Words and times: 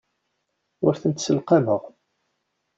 Ur 0.85 0.93
tent-sselqameɣ. 1.01 1.81